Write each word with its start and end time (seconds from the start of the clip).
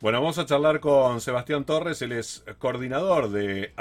Bueno, 0.00 0.20
vamos 0.20 0.38
a 0.38 0.46
charlar 0.46 0.80
con 0.80 1.20
Sebastián 1.20 1.64
Torres, 1.64 2.02
él 2.02 2.12
es 2.12 2.44
coordinador 2.58 3.30
de, 3.30 3.72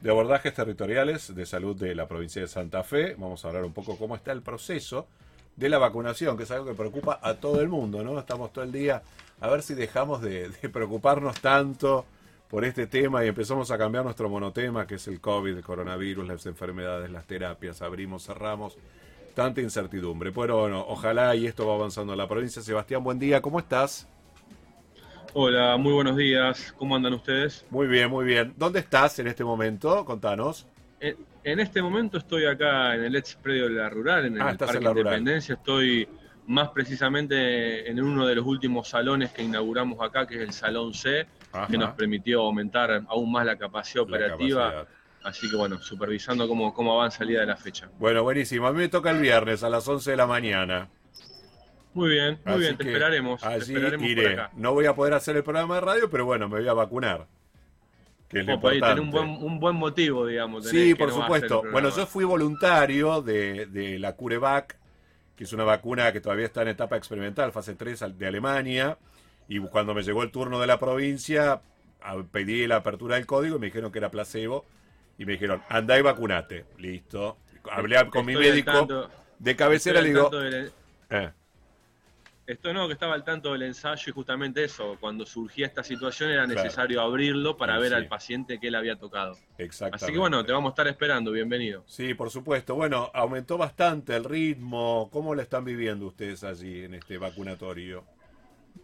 de 0.00 0.10
abordajes 0.10 0.54
territoriales 0.54 1.34
de 1.34 1.46
salud 1.46 1.76
de 1.76 1.94
la 1.94 2.08
provincia 2.08 2.42
de 2.42 2.48
Santa 2.48 2.82
Fe. 2.82 3.14
Vamos 3.16 3.44
a 3.44 3.48
hablar 3.48 3.64
un 3.64 3.72
poco 3.72 3.96
cómo 3.96 4.16
está 4.16 4.32
el 4.32 4.42
proceso 4.42 5.06
de 5.56 5.68
la 5.68 5.78
vacunación, 5.78 6.36
que 6.36 6.44
es 6.44 6.50
algo 6.50 6.66
que 6.66 6.74
preocupa 6.74 7.20
a 7.22 7.34
todo 7.34 7.60
el 7.60 7.68
mundo, 7.68 8.02
¿no? 8.02 8.18
Estamos 8.18 8.52
todo 8.52 8.64
el 8.64 8.72
día 8.72 9.02
a 9.40 9.48
ver 9.48 9.62
si 9.62 9.74
dejamos 9.74 10.20
de, 10.20 10.48
de 10.48 10.68
preocuparnos 10.68 11.40
tanto 11.40 12.06
por 12.48 12.64
este 12.64 12.86
tema 12.88 13.24
y 13.24 13.28
empezamos 13.28 13.70
a 13.70 13.78
cambiar 13.78 14.04
nuestro 14.04 14.28
monotema, 14.28 14.86
que 14.86 14.96
es 14.96 15.06
el 15.06 15.20
COVID, 15.20 15.56
el 15.56 15.62
coronavirus, 15.62 16.26
las 16.26 16.46
enfermedades, 16.46 17.10
las 17.10 17.24
terapias, 17.26 17.80
abrimos, 17.80 18.26
cerramos, 18.26 18.76
tanta 19.34 19.60
incertidumbre. 19.60 20.32
Pero 20.32 20.62
bueno, 20.62 20.84
ojalá 20.88 21.36
y 21.36 21.46
esto 21.46 21.66
va 21.66 21.74
avanzando 21.74 22.12
en 22.12 22.18
la 22.18 22.26
provincia. 22.26 22.60
Sebastián, 22.60 23.04
buen 23.04 23.20
día, 23.20 23.40
¿cómo 23.40 23.60
estás? 23.60 24.08
Hola, 25.32 25.76
muy 25.76 25.92
buenos 25.92 26.16
días. 26.16 26.74
¿Cómo 26.76 26.96
andan 26.96 27.14
ustedes? 27.14 27.64
Muy 27.70 27.86
bien, 27.86 28.10
muy 28.10 28.24
bien. 28.24 28.52
¿Dónde 28.56 28.80
estás 28.80 29.16
en 29.20 29.28
este 29.28 29.44
momento? 29.44 30.04
Contanos. 30.04 30.66
En, 31.00 31.60
este 31.60 31.80
momento 31.80 32.18
estoy 32.18 32.46
acá 32.46 32.96
en 32.96 33.04
el 33.04 33.14
ex 33.14 33.36
predio 33.36 33.68
de 33.68 33.74
la 33.74 33.88
Rural, 33.88 34.26
en 34.26 34.42
ah, 34.42 34.50
el 34.50 34.56
Parque 34.56 34.84
Independencia. 34.84 35.54
Estoy 35.54 36.08
más 36.48 36.70
precisamente 36.70 37.88
en 37.88 38.02
uno 38.02 38.26
de 38.26 38.34
los 38.34 38.44
últimos 38.44 38.88
salones 38.88 39.30
que 39.30 39.44
inauguramos 39.44 40.00
acá, 40.02 40.26
que 40.26 40.34
es 40.34 40.40
el 40.40 40.52
Salón 40.52 40.92
C, 40.94 41.28
que 41.70 41.78
nos 41.78 41.90
permitió 41.94 42.42
aumentar 42.42 43.04
aún 43.08 43.30
más 43.30 43.46
la 43.46 43.56
capacidad 43.56 44.02
operativa. 44.02 44.84
Así 45.22 45.48
que 45.48 45.56
bueno, 45.56 45.80
supervisando 45.80 46.48
cómo, 46.48 46.74
cómo 46.74 46.94
avanza 46.94 47.22
el 47.22 47.28
día 47.28 47.40
de 47.40 47.46
la 47.46 47.56
fecha. 47.56 47.88
Bueno, 48.00 48.24
buenísimo. 48.24 48.66
A 48.66 48.72
mí 48.72 48.78
me 48.78 48.88
toca 48.88 49.10
el 49.10 49.20
viernes 49.20 49.62
a 49.62 49.70
las 49.70 49.86
11 49.86 50.10
de 50.10 50.16
la 50.16 50.26
mañana. 50.26 50.88
Muy 51.92 52.10
bien, 52.10 52.38
muy 52.44 52.60
bien, 52.60 52.76
te 52.76 52.84
esperaremos. 52.84 53.42
Así 53.42 53.72
iré. 53.72 54.36
No 54.54 54.72
voy 54.72 54.86
a 54.86 54.94
poder 54.94 55.14
hacer 55.14 55.36
el 55.36 55.42
programa 55.42 55.76
de 55.76 55.80
radio, 55.80 56.10
pero 56.10 56.24
bueno, 56.24 56.48
me 56.48 56.60
voy 56.60 56.68
a 56.68 56.72
vacunar. 56.72 57.26
Que 58.28 58.40
es 58.40 58.46
lo 58.46 58.54
un 58.54 59.10
buen, 59.10 59.28
un 59.28 59.58
buen 59.58 59.74
motivo, 59.74 60.24
digamos. 60.24 60.68
Sí, 60.68 60.94
por 60.94 61.10
supuesto. 61.10 61.64
Bueno, 61.72 61.90
yo 61.90 62.06
fui 62.06 62.24
voluntario 62.24 63.22
de, 63.22 63.66
de 63.66 63.98
la 63.98 64.14
CureVac, 64.14 64.78
que 65.34 65.44
es 65.44 65.52
una 65.52 65.64
vacuna 65.64 66.12
que 66.12 66.20
todavía 66.20 66.46
está 66.46 66.62
en 66.62 66.68
etapa 66.68 66.96
experimental, 66.96 67.50
fase 67.50 67.74
3 67.74 68.16
de 68.16 68.26
Alemania. 68.26 68.98
Y 69.48 69.58
cuando 69.58 69.94
me 69.94 70.04
llegó 70.04 70.22
el 70.22 70.30
turno 70.30 70.60
de 70.60 70.68
la 70.68 70.78
provincia, 70.78 71.60
pedí 72.30 72.68
la 72.68 72.76
apertura 72.76 73.16
del 73.16 73.26
código 73.26 73.56
y 73.56 73.58
me 73.58 73.66
dijeron 73.66 73.90
que 73.90 73.98
era 73.98 74.12
placebo. 74.12 74.64
Y 75.18 75.24
me 75.24 75.32
dijeron, 75.32 75.60
anda 75.68 75.98
y 75.98 76.02
vacunate. 76.02 76.66
Listo. 76.78 77.36
Hablé 77.68 77.96
con 78.10 78.24
mi 78.26 78.36
médico 78.36 79.10
de 79.40 79.56
cabecera, 79.56 80.00
le 80.00 80.08
digo... 80.08 80.30
Eh. 81.10 81.30
Esto 82.50 82.74
no, 82.74 82.88
que 82.88 82.94
estaba 82.94 83.14
al 83.14 83.22
tanto 83.22 83.52
del 83.52 83.62
ensayo 83.62 84.02
y 84.08 84.12
justamente 84.12 84.64
eso, 84.64 84.96
cuando 84.98 85.24
surgía 85.24 85.66
esta 85.66 85.84
situación 85.84 86.30
era 86.30 86.48
necesario 86.48 87.00
abrirlo 87.00 87.56
para 87.56 87.78
ver 87.78 87.94
al 87.94 88.08
paciente 88.08 88.58
que 88.58 88.66
él 88.66 88.74
había 88.74 88.96
tocado. 88.96 89.36
Exactamente. 89.56 90.04
Así 90.04 90.12
que 90.12 90.18
bueno, 90.18 90.44
te 90.44 90.50
vamos 90.50 90.70
a 90.70 90.72
estar 90.72 90.88
esperando, 90.88 91.30
bienvenido. 91.30 91.84
Sí, 91.86 92.12
por 92.14 92.28
supuesto. 92.28 92.74
Bueno, 92.74 93.08
aumentó 93.14 93.56
bastante 93.56 94.16
el 94.16 94.24
ritmo. 94.24 95.08
¿Cómo 95.12 95.32
lo 95.36 95.42
están 95.42 95.64
viviendo 95.64 96.06
ustedes 96.06 96.42
allí 96.42 96.82
en 96.82 96.94
este 96.94 97.18
vacunatorio? 97.18 98.04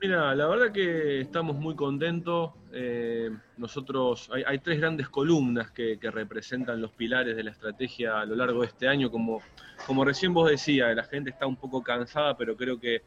Mira, 0.01 0.33
la 0.37 0.47
verdad 0.47 0.71
que 0.71 1.21
estamos 1.21 1.57
muy 1.57 1.75
contentos. 1.75 2.53
Eh, 2.73 3.31
nosotros, 3.57 4.31
hay, 4.47 4.61
tres 4.61 4.79
grandes 4.79 5.09
columnas 5.09 5.73
que, 5.73 5.99
representan 6.01 6.81
los 6.81 6.93
pilares 6.93 7.35
de 7.35 7.43
la 7.43 7.51
estrategia 7.51 8.21
a 8.21 8.27
lo 8.27 8.37
largo 8.37 8.61
de 8.61 8.69
este 8.69 8.87
año. 8.87 9.11
Como, 9.11 9.43
como 9.89 10.05
recién 10.05 10.33
vos 10.33 10.49
decías, 10.49 10.95
la 10.95 11.03
gente 11.03 11.31
está 11.31 11.47
un 11.47 11.57
poco 11.57 11.83
cansada, 11.83 12.37
pero 12.37 12.57
creo 12.57 12.79
que 12.79 13.03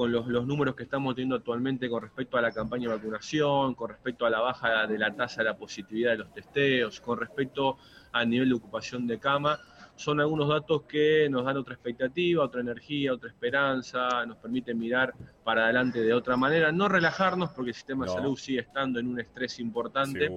con 0.00 0.10
los, 0.10 0.46
números 0.46 0.74
que 0.74 0.84
estamos 0.84 1.14
teniendo 1.14 1.36
actualmente 1.36 1.90
con 1.90 2.00
respecto 2.00 2.38
a 2.38 2.40
la 2.40 2.50
campaña 2.52 2.88
de 2.88 2.96
vacunación, 2.96 3.74
con 3.74 3.90
respecto 3.90 4.24
a 4.24 4.30
la 4.30 4.40
baja 4.40 4.86
de 4.86 4.96
la 4.96 5.14
tasa 5.14 5.42
de 5.42 5.50
la 5.50 5.58
positividad 5.58 6.12
de 6.12 6.16
los 6.16 6.32
testeos, 6.32 7.02
con 7.02 7.18
respecto 7.18 7.76
al 8.12 8.30
nivel 8.30 8.48
de 8.48 8.54
ocupación 8.54 9.06
de 9.06 9.18
cama, 9.18 9.60
son 9.96 10.18
algunos 10.18 10.48
datos 10.48 10.84
que 10.84 11.28
nos 11.28 11.44
dan 11.44 11.58
otra 11.58 11.74
expectativa, 11.74 12.42
otra 12.42 12.62
energía, 12.62 13.12
otra 13.12 13.28
esperanza, 13.28 14.24
nos 14.24 14.38
permiten 14.38 14.78
mirar 14.78 15.12
para 15.44 15.64
adelante 15.64 16.00
de 16.00 16.14
otra 16.14 16.34
manera, 16.34 16.72
no 16.72 16.88
relajarnos 16.88 17.50
porque 17.50 17.72
el 17.72 17.74
sistema 17.74 18.06
de 18.06 18.12
salud 18.12 18.38
sigue 18.38 18.60
estando 18.60 19.00
en 19.00 19.06
un 19.06 19.20
estrés 19.20 19.60
importante, 19.60 20.30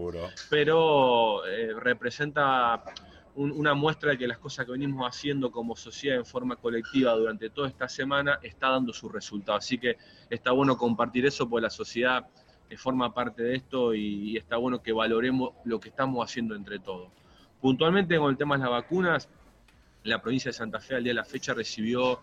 pero 0.49 1.45
eh, 1.45 1.73
representa 1.79 2.83
una 3.35 3.73
muestra 3.73 4.11
de 4.11 4.17
que 4.17 4.27
las 4.27 4.37
cosas 4.37 4.65
que 4.65 4.71
venimos 4.73 5.07
haciendo 5.07 5.51
como 5.51 5.75
sociedad 5.75 6.17
en 6.17 6.25
forma 6.25 6.55
colectiva 6.55 7.13
durante 7.13 7.49
toda 7.49 7.67
esta 7.67 7.87
semana 7.89 8.39
está 8.43 8.69
dando 8.69 8.93
su 8.93 9.09
resultado. 9.09 9.57
Así 9.57 9.77
que 9.77 9.97
está 10.29 10.51
bueno 10.51 10.77
compartir 10.77 11.25
eso 11.25 11.49
porque 11.49 11.63
la 11.63 11.69
sociedad 11.69 12.27
eh, 12.69 12.77
forma 12.77 13.13
parte 13.13 13.43
de 13.43 13.55
esto 13.55 13.93
y, 13.93 14.37
está 14.37 14.57
bueno 14.57 14.81
que 14.81 14.91
valoremos 14.91 15.51
lo 15.65 15.79
que 15.79 15.89
estamos 15.89 16.23
haciendo 16.23 16.55
entre 16.55 16.79
todos. 16.79 17.09
Puntualmente 17.59 18.17
con 18.17 18.29
el 18.29 18.37
tema 18.37 18.55
de 18.55 18.63
las 18.63 18.71
vacunas, 18.71 19.29
la 20.03 20.21
provincia 20.21 20.49
de 20.49 20.53
Santa 20.53 20.79
Fe 20.79 20.95
al 20.95 21.03
día 21.03 21.11
de 21.11 21.15
la 21.15 21.25
fecha 21.25 21.53
recibió 21.53 22.21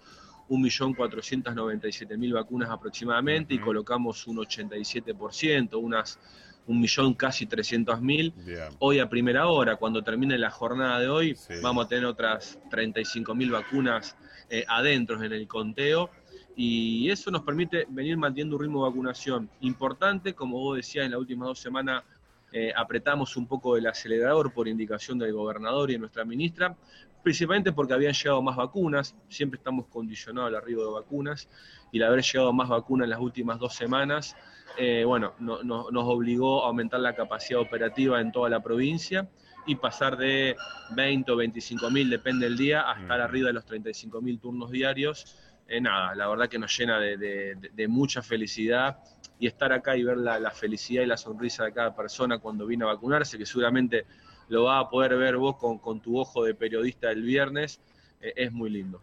1.497.000 0.49 2.34
vacunas 2.34 2.70
aproximadamente 2.70 3.54
y 3.54 3.59
colocamos 3.59 4.26
un 4.26 4.38
87%, 4.38 5.75
unas 5.81 6.19
un 6.66 6.81
millón 6.81 7.15
casi 7.15 7.47
300 7.47 8.00
mil. 8.00 8.32
Hoy 8.78 8.98
a 8.98 9.09
primera 9.09 9.48
hora, 9.48 9.76
cuando 9.76 10.03
termine 10.03 10.38
la 10.38 10.50
jornada 10.50 11.00
de 11.00 11.09
hoy, 11.09 11.37
vamos 11.62 11.87
a 11.87 11.88
tener 11.88 12.04
otras 12.04 12.59
35 12.71 13.34
mil 13.34 13.50
vacunas 13.50 14.16
eh, 14.48 14.65
adentro 14.69 15.22
en 15.22 15.32
el 15.32 15.47
conteo. 15.47 16.10
Y 16.56 17.10
eso 17.10 17.31
nos 17.31 17.43
permite 17.43 17.87
venir 17.88 18.16
manteniendo 18.16 18.56
un 18.56 18.62
ritmo 18.62 18.84
de 18.84 18.91
vacunación 18.91 19.50
importante. 19.60 20.34
Como 20.34 20.59
vos 20.59 20.76
decías, 20.76 21.06
en 21.06 21.12
las 21.12 21.20
últimas 21.20 21.49
dos 21.49 21.59
semanas 21.59 22.04
eh, 22.53 22.72
apretamos 22.77 23.37
un 23.37 23.47
poco 23.47 23.77
el 23.77 23.87
acelerador 23.87 24.53
por 24.53 24.69
indicación 24.69 25.19
del 25.19 25.33
gobernador 25.33 25.91
y 25.91 25.94
de 25.94 26.00
nuestra 26.00 26.25
ministra, 26.25 26.77
principalmente 27.22 27.72
porque 27.72 27.94
habían 27.94 28.12
llegado 28.12 28.43
más 28.43 28.56
vacunas, 28.56 29.15
siempre 29.28 29.59
estamos 29.59 29.87
condicionados 29.87 30.49
al 30.49 30.56
arribo 30.56 30.84
de 30.84 30.91
vacunas, 30.93 31.49
y 31.93 31.99
el 31.99 32.05
haber 32.05 32.22
llegado 32.22 32.53
más 32.53 32.69
vacunas 32.69 33.05
en 33.05 33.11
las 33.11 33.21
últimas 33.21 33.59
dos 33.59 33.75
semanas, 33.75 34.37
eh, 34.78 35.05
bueno, 35.05 35.34
nos 35.41 36.05
obligó 36.06 36.65
a 36.65 36.69
aumentar 36.69 37.00
la 37.00 37.15
capacidad 37.15 37.61
operativa 37.61 38.21
en 38.21 38.33
toda 38.33 38.49
la 38.49 38.62
provincia 38.62 39.28
y 39.67 39.75
pasar 39.75 40.17
de 40.17 40.56
20 40.94 41.31
o 41.32 41.37
25 41.37 41.91
mil, 41.91 42.09
depende 42.09 42.47
del 42.47 42.56
día, 42.56 42.91
a 42.91 43.00
estar 43.00 43.21
arriba 43.21 43.49
de 43.49 43.55
los 43.55 43.65
35 43.65 44.21
mil 44.22 44.38
turnos 44.38 44.71
diarios. 44.71 45.37
Eh, 45.72 45.81
nada, 45.81 46.16
la 46.16 46.26
verdad 46.26 46.48
que 46.48 46.58
nos 46.58 46.76
llena 46.76 46.98
de, 46.98 47.86
mucha 47.88 48.22
felicidad 48.22 48.98
y 49.38 49.47
estar 49.47 49.72
acá 49.72 49.97
y 49.97 50.03
ver 50.03 50.16
la, 50.16 50.50
felicidad 50.50 51.04
y 51.04 51.06
la 51.06 51.16
sonrisa 51.16 51.64
de 51.64 51.72
cada 51.72 51.94
persona 51.94 52.38
cuando 52.38 52.66
viene 52.66 52.82
a 52.82 52.88
vacunarse, 52.88 53.38
que 53.38 53.47
seguramente 53.47 54.04
lo 54.48 54.64
va 54.64 54.81
a 54.81 54.91
poder 54.91 55.16
ver 55.16 55.36
vos 55.36 55.56
con, 55.56 56.00
tu 56.00 56.19
ojo 56.19 56.44
de 56.44 56.56
periodista 56.56 57.12
el 57.12 57.22
viernes, 57.22 57.81
eh, 58.20 58.32
es 58.34 58.50
muy 58.50 58.69
lindo. 58.69 59.00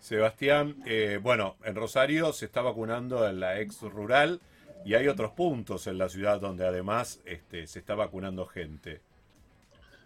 Sebastián, 0.00 0.76
bueno, 1.20 1.56
en 1.64 1.74
Rosario 1.74 2.32
se 2.32 2.46
está 2.46 2.62
vacunando 2.62 3.28
en 3.28 3.40
la 3.40 3.60
ex 3.60 3.82
rural. 3.82 4.40
Y 4.86 4.94
hay 4.94 5.08
otros 5.08 5.32
puntos 5.32 5.88
en 5.88 5.98
la 5.98 6.08
ciudad 6.08 6.40
donde 6.40 6.64
además 6.64 7.20
este, 7.24 7.66
se 7.66 7.80
está 7.80 7.96
vacunando 7.96 8.46
gente. 8.46 9.00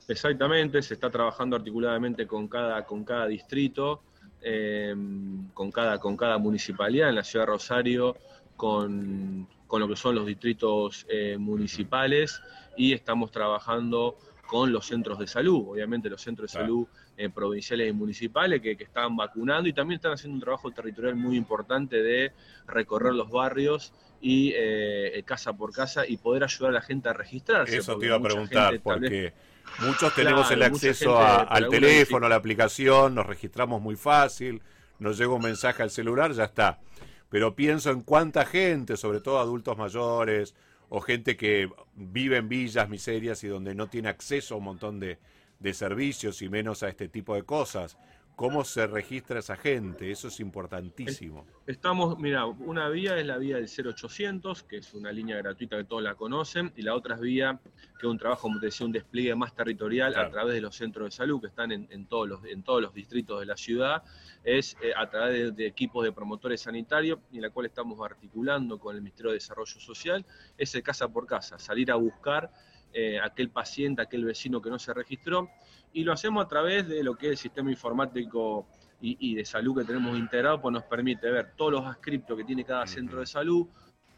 Exactamente, 0.08 0.80
se 0.80 0.94
está 0.94 1.10
trabajando 1.10 1.54
articuladamente 1.54 2.26
con 2.26 2.48
cada, 2.48 2.86
con 2.86 3.04
cada 3.04 3.26
distrito, 3.26 4.02
em, 4.42 5.48
con, 5.54 5.70
cada, 5.70 5.98
con 5.98 6.16
cada 6.16 6.38
municipalidad 6.38 7.08
en 7.08 7.16
la 7.16 7.24
ciudad 7.24 7.46
de 7.46 7.52
Rosario, 7.52 8.16
con, 8.56 9.48
lo 9.70 9.88
que 9.88 9.96
son 9.96 10.14
los 10.14 10.26
distritos 10.26 11.06
eh, 11.08 11.36
municipales 11.38 12.42
y 12.76 12.92
estamos 12.92 13.30
trabajando 13.30 14.16
con 14.46 14.72
los 14.72 14.86
centros 14.86 15.18
de 15.18 15.26
salud, 15.26 15.68
obviamente 15.68 16.10
los 16.10 16.20
centros 16.20 16.52
de 16.52 16.58
salud 16.58 16.86
eh, 17.16 17.30
provinciales 17.30 17.88
y 17.88 17.92
municipales 17.92 18.60
que, 18.60 18.76
que, 18.76 18.84
están 18.84 19.16
vacunando 19.16 19.68
y 19.68 19.72
también 19.72 19.96
están 19.96 20.12
haciendo 20.12 20.34
un 20.34 20.40
trabajo 20.40 20.72
territorial 20.72 21.14
muy 21.14 21.36
importante 21.36 22.02
de 22.02 22.32
recorrer 22.66 23.14
los 23.14 23.30
barrios 23.30 23.92
y 24.20 24.52
eh, 24.54 25.22
casa 25.24 25.52
por 25.52 25.72
casa 25.72 26.06
y 26.06 26.16
poder 26.16 26.44
ayudar 26.44 26.70
a 26.70 26.74
la 26.74 26.82
gente 26.82 27.08
a 27.08 27.12
registrarse. 27.12 27.78
Eso 27.78 27.96
te 27.96 28.06
iba 28.06 28.16
a 28.16 28.22
preguntar, 28.22 28.78
porque 28.80 29.32
muchos 29.78 30.14
tenemos 30.14 30.50
el 30.50 30.62
acceso 30.62 31.18
al 31.18 31.68
teléfono, 31.68 32.26
a 32.26 32.28
la 32.28 32.36
aplicación, 32.36 33.14
nos 33.14 33.26
registramos 33.26 33.80
muy 33.80 33.96
fácil, 33.96 34.62
nos 34.98 35.18
llega 35.18 35.32
un 35.32 35.42
mensaje 35.42 35.82
al 35.82 35.90
celular, 35.90 36.32
ya 36.32 36.44
está. 36.44 36.80
Pero 37.28 37.54
pienso 37.54 37.90
en 37.90 38.02
cuánta 38.02 38.44
gente, 38.44 38.96
sobre 38.96 39.20
todo 39.20 39.38
adultos 39.38 39.78
mayores 39.78 40.54
o 40.88 41.00
gente 41.00 41.36
que 41.36 41.70
vive 41.94 42.38
en 42.38 42.48
villas, 42.48 42.88
miserias 42.88 43.42
y 43.44 43.48
donde 43.48 43.74
no 43.74 43.88
tiene 43.88 44.08
acceso 44.08 44.54
a 44.54 44.58
un 44.58 44.64
montón 44.64 44.98
de, 44.98 45.18
de 45.60 45.74
servicios 45.74 46.42
y 46.42 46.48
menos 46.48 46.82
a 46.82 46.88
este 46.88 47.08
tipo 47.08 47.34
de 47.34 47.44
cosas. 47.44 47.96
Cómo 48.40 48.64
se 48.64 48.86
registra 48.86 49.40
esa 49.40 49.54
gente, 49.54 50.10
eso 50.10 50.28
es 50.28 50.40
importantísimo. 50.40 51.44
Estamos, 51.66 52.18
mira, 52.18 52.46
una 52.46 52.88
vía 52.88 53.18
es 53.18 53.26
la 53.26 53.36
vía 53.36 53.56
del 53.56 53.68
0800, 53.68 54.62
que 54.62 54.78
es 54.78 54.94
una 54.94 55.12
línea 55.12 55.36
gratuita 55.36 55.76
que 55.76 55.84
todos 55.84 56.02
la 56.02 56.14
conocen, 56.14 56.72
y 56.74 56.80
la 56.80 56.94
otra 56.94 57.16
vía, 57.16 57.60
que 58.00 58.06
es 58.06 58.10
un 58.10 58.16
trabajo, 58.16 58.40
como 58.40 58.58
te 58.58 58.66
decía, 58.66 58.86
un 58.86 58.92
despliegue 58.92 59.34
más 59.34 59.54
territorial 59.54 60.16
a 60.16 60.30
través 60.30 60.54
de 60.54 60.62
los 60.62 60.74
centros 60.74 61.08
de 61.08 61.10
salud 61.10 61.38
que 61.38 61.48
están 61.48 61.70
en, 61.70 62.06
todos, 62.06 62.26
los, 62.30 62.42
en 62.46 62.62
todos 62.62 62.80
los 62.80 62.94
distritos 62.94 63.40
de 63.40 63.44
la 63.44 63.58
ciudad, 63.58 64.04
es 64.42 64.74
eh, 64.80 64.92
a 64.96 65.10
través 65.10 65.54
de, 65.54 65.66
equipos 65.66 66.02
de 66.02 66.10
promotores 66.10 66.62
sanitarios, 66.62 67.18
y 67.32 67.40
la 67.40 67.50
cual 67.50 67.66
estamos 67.66 68.00
articulando 68.00 68.78
con 68.78 68.96
el 68.96 69.02
Ministerio 69.02 69.32
de 69.32 69.34
Desarrollo 69.34 69.78
Social, 69.78 70.24
es 70.56 70.74
el 70.74 70.82
casa 70.82 71.08
por 71.08 71.26
casa, 71.26 71.58
salir 71.58 71.92
a 71.92 71.96
buscar 71.96 72.50
eh, 72.92 73.18
aquel 73.20 73.50
paciente, 73.50 74.02
aquel 74.02 74.24
vecino 74.24 74.60
que 74.60 74.70
no 74.70 74.78
se 74.78 74.92
registró, 74.92 75.48
y 75.92 76.04
lo 76.04 76.12
hacemos 76.12 76.44
a 76.44 76.48
través 76.48 76.88
de 76.88 77.02
lo 77.02 77.14
que 77.14 77.26
es 77.26 77.32
el 77.32 77.38
sistema 77.38 77.70
informático 77.70 78.66
y, 79.02 79.34
de 79.34 79.44
salud 79.44 79.78
que 79.78 79.84
tenemos 79.84 80.18
integrado, 80.18 80.60
pues 80.60 80.72
nos 80.74 80.84
permite 80.84 81.30
ver 81.30 81.52
todos 81.56 81.72
los 81.72 81.86
ascriptos 81.86 82.36
que 82.36 82.44
tiene 82.44 82.64
cada 82.64 82.86
centro 82.86 83.20
de 83.20 83.26
salud, 83.26 83.66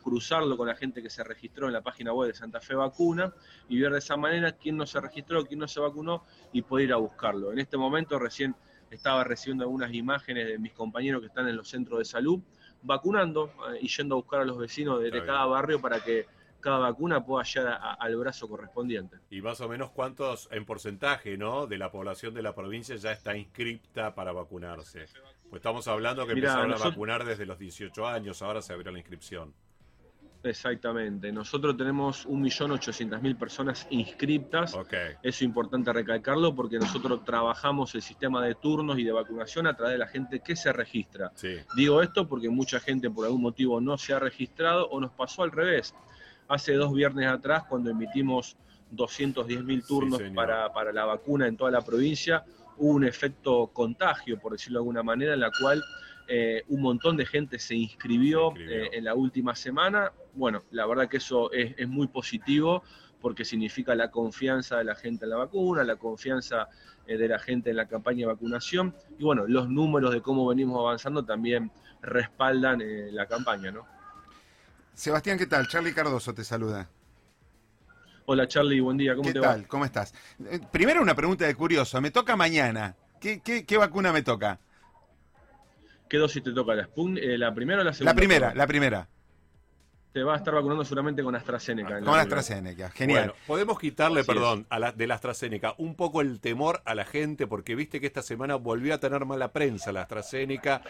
cruzarlo 0.03 0.57
con 0.57 0.67
la 0.67 0.75
gente 0.75 1.01
que 1.01 1.09
se 1.09 1.23
registró 1.23 1.69
en 1.69 1.73
la 1.73 1.83
página 1.83 2.13
web 2.13 2.29
de 2.29 2.35
Santa 2.35 2.61
Fe 2.61 2.75
Vacuna 2.75 3.33
y 3.69 3.81
ver 3.81 3.93
de 3.93 3.99
esa 3.99 4.17
manera 4.17 4.53
quién 4.53 4.77
no 4.77 4.85
se 4.85 5.01
registró, 5.01 5.47
quién 5.47 5.61
no 5.61 5.69
se 5.69 5.79
vacunó 5.79 6.25
y 6.53 6.63
poder 6.63 6.87
ir 6.87 6.93
a 6.93 6.97
buscarlo. 6.97 7.53
En 7.53 7.61
este 7.61 7.77
momento 7.77 8.19
recién 8.19 8.57
estaba 8.91 9.23
recibiendo 9.23 9.65
algunas 9.65 9.95
imágenes 9.95 10.49
de 10.49 10.59
mis 10.59 10.73
compañeros 10.73 11.21
que 11.21 11.29
están 11.29 11.49
en 11.49 11.57
los 11.57 11.69
centros 11.69 12.01
de 12.01 12.05
salud 12.05 12.41
vacunando 12.83 13.53
eh, 13.73 13.79
y 13.83 13.89
yendo 13.89 14.17
a 14.17 14.19
buscar 14.19 14.41
a 14.41 14.45
los 14.45 14.59
vecinos 14.59 15.01
de 15.01 15.11
cada 15.25 15.47
barrio 15.47 15.81
para 15.81 16.01
que 16.01 16.27
cada 16.63 16.79
vacuna 16.79 17.25
pueda 17.25 17.45
llegar 17.45 17.79
al 17.99 18.17
brazo 18.17 18.49
correspondiente. 18.49 19.19
Y 19.31 19.43
más 19.43 19.61
o 19.61 19.69
menos 19.69 19.91
cuántos 19.91 20.49
en 20.51 20.65
porcentaje 20.65 21.37
¿no? 21.37 21.67
de 21.67 21.77
la 21.77 21.91
población 21.91 22.33
de 22.33 22.43
la 22.43 22.55
provincia 22.55 22.97
ya 22.97 23.13
está 23.13 23.37
inscripta 23.37 24.15
para 24.15 24.33
vacunarse. 24.33 25.07
Pues 25.51 25.61
estamos 25.61 25.87
hablando 25.89 26.27
que 26.27 26.33
empezaron 26.33 26.73
a 26.73 26.77
vacunar 26.77 27.25
desde 27.25 27.45
los 27.45 27.59
18 27.59 28.07
años, 28.07 28.41
ahora 28.41 28.63
se 28.63 28.73
abrió 28.73 28.91
la 28.91 28.99
inscripción. 28.99 29.53
Exactamente. 30.45 31.31
Nosotros 31.31 31.77
tenemos 31.77 32.27
1.800.000 32.27 33.39
personas 33.39 33.87
inscriptas. 33.91 34.75
Eso 34.75 35.17
es 35.23 35.43
importante 35.43 35.93
recalcarlo 35.93 36.55
porque 36.55 36.79
nosotros 36.79 37.25
trabajamos 37.25 37.95
el 37.95 38.03
sistema 38.03 38.45
de 38.45 38.55
turnos 38.55 38.99
y 38.99 39.05
de 39.05 39.13
vacunación 39.13 39.67
a 39.67 39.77
través 39.77 39.93
de 39.95 39.99
la 39.99 40.09
gente 40.09 40.41
que 40.41 40.57
se 40.57 40.73
registra. 40.73 41.33
Digo 41.77 42.03
esto 42.03 42.27
porque 42.27 42.49
mucha 42.49 42.81
gente 42.81 43.11
por 43.11 43.27
algún 43.27 43.43
motivo 43.43 43.81
no 43.81 43.97
se 43.99 44.15
ha 44.15 44.19
registrado 44.19 44.89
o 44.89 45.01
nos 45.01 45.13
pasó 45.13 45.43
al 45.43 45.53
revés 45.53 45.95
hace 46.49 46.75
dos 46.75 46.93
viernes 46.93 47.29
atrás, 47.29 47.65
cuando 47.69 47.91
emitimos 47.91 48.57
210.000 48.95 49.87
turnos 49.87 50.23
para, 50.35 50.93
la 50.93 51.05
vacuna 51.05 51.47
en 51.47 51.57
toda 51.57 51.71
la 51.71 51.81
provincia, 51.81 52.45
hubo 52.77 52.93
un 52.93 53.05
efecto 53.05 53.69
contagio, 53.69 54.39
por 54.39 54.53
decirlo 54.53 54.79
de 54.79 54.83
alguna 54.83 55.03
manera, 55.03 55.35
en 55.35 55.41
la 55.41 55.51
cual 55.59 55.83
eh, 56.29 56.63
un 56.69 56.83
montón 56.83 57.17
de 57.17 57.27
gente 57.27 57.59
se 57.59 57.75
inscribió, 57.75 58.55
eh, 58.57 58.91
en 58.93 59.05
la 59.05 59.15
última 59.15 59.55
semana. 59.55 60.13
Bueno, 60.35 60.63
la 60.71 60.87
verdad 60.87 61.09
que 61.09 61.17
eso 61.19 61.51
es, 61.53 61.89
muy 61.89 62.07
positivo 62.07 62.83
porque 63.21 63.45
significa 63.45 63.95
la 63.95 64.11
confianza 64.11 64.79
de 64.79 64.85
la 64.85 64.97
gente 64.97 65.25
en 65.25 65.31
la 65.31 65.37
vacuna, 65.37 65.85
la 65.85 65.97
confianza 65.97 66.69
eh, 67.07 67.17
de 67.17 67.29
la 67.29 67.39
gente 67.39 67.71
en 67.71 67.77
la 67.77 67.87
campaña 67.87 68.21
de 68.21 68.27
vacunación 68.27 68.95
y 69.17 69.25
bueno, 69.25 69.47
los 69.47 69.69
números 69.69 70.13
de 70.13 70.21
cómo 70.21 70.47
venimos 70.47 70.81
avanzando 70.81 71.25
también 71.25 71.71
respaldan 72.01 72.83
la 73.15 73.27
campaña, 73.27 73.71
¿no? 73.71 73.87
Sebastián, 74.95 75.39
¿qué 75.39 75.47
tal? 75.47 75.67
Charlie 75.69 75.95
Cardoso 75.95 76.35
te 76.35 76.45
saluda. 76.45 76.89
Hola 78.27 78.47
Charlie, 78.47 78.81
buen 78.81 78.97
día, 78.97 79.15
¿cómo 79.17 79.33
te 79.33 79.41
va? 79.41 79.47
¿Qué 79.49 79.53
tal? 79.55 79.69
¿Cómo 79.69 79.85
estás? 79.85 80.15
Eh, 80.49 80.61
primero 80.71 81.03
una 81.03 81.15
pregunta 81.15 81.47
de 81.47 81.55
curioso, 81.55 82.01
me 82.01 82.11
toca 82.11 82.37
mañana. 82.37 82.95
¿Qué, 83.21 83.41
qué, 83.41 83.77
vacuna 83.77 84.13
me 84.13 84.23
toca? 84.23 84.59
¿Qué 86.09 86.19
dosis 86.19 86.43
te 86.43 86.53
toca? 86.53 86.75
¿La, 86.75 86.89
eh, 87.21 87.39
¿La 87.39 87.55
primera 87.55 87.83
o 87.83 87.85
la 87.85 87.93
segunda? 87.93 88.13
La 88.13 88.17
primera, 88.17 88.55
la 88.55 88.67
primera. 88.67 89.09
Te 90.13 90.23
va 90.23 90.35
a 90.35 90.37
estar 90.37 90.55
vacunando 90.55 90.85
seguramente 90.85 91.23
con 91.23 91.35
AstraZeneca. 91.35 92.01
con 92.01 92.19
AstraZeneca, 92.19 92.91
genial. 92.91 93.29
Bueno, 93.29 93.35
podemos 93.47 93.79
quitarle, 93.79 94.25
perdón, 94.25 94.67
a 94.69 94.79
la, 94.79 94.93
de 94.93 95.07
la 95.07 95.15
AstraZeneca 95.15 95.75
un 95.79 95.95
poco 95.95 96.21
el 96.21 96.41
temor 96.41 96.83
a 96.85 96.95
la 96.95 97.05
gente, 97.05 97.47
porque 97.47 97.75
viste 97.75 97.99
que 97.99 98.09
esta 98.09 98.23
semana 98.23 98.57
volvió 98.57 98.93
a 98.93 98.99
tener 98.99 99.25
mala 99.25 99.53
prensa 99.53 99.91
la 99.91 100.03
AstraZeneca. 100.03 100.83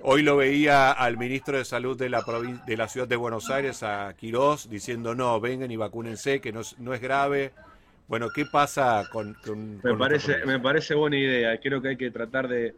Hoy 0.00 0.22
lo 0.22 0.36
veía 0.36 0.92
al 0.92 1.16
ministro 1.16 1.58
de 1.58 1.64
Salud 1.64 1.98
de 1.98 2.08
la, 2.08 2.24
de 2.66 2.76
la 2.76 2.88
ciudad 2.88 3.08
de 3.08 3.16
Buenos 3.16 3.50
Aires, 3.50 3.82
a 3.82 4.14
Quirós, 4.14 4.70
diciendo 4.70 5.14
no, 5.14 5.40
vengan 5.40 5.70
y 5.70 5.76
vacúnense, 5.76 6.40
que 6.40 6.52
no 6.52 6.60
es, 6.60 6.78
no 6.78 6.94
es 6.94 7.00
grave. 7.00 7.52
Bueno, 8.06 8.28
¿qué 8.34 8.46
pasa 8.46 9.08
con...? 9.10 9.36
me, 9.82 9.96
parece, 9.96 10.46
me 10.46 10.60
parece 10.60 10.94
buena 10.94 11.18
idea. 11.18 11.58
Creo 11.60 11.82
que 11.82 11.88
hay 11.88 11.96
que 11.96 12.10
tratar 12.10 12.48
de, 12.48 12.74